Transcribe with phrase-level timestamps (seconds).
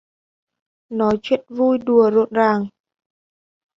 [0.89, 2.65] Nói chuyện vui đùa rộn ràng